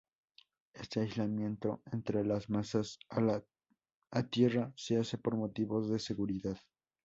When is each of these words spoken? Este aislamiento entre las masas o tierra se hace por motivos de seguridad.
Este 0.73 1.01
aislamiento 1.01 1.83
entre 1.91 2.25
las 2.25 2.49
masas 2.49 2.97
o 3.11 4.25
tierra 4.31 4.73
se 4.75 4.97
hace 4.97 5.19
por 5.19 5.35
motivos 5.35 5.91
de 5.91 5.99
seguridad. 5.99 6.57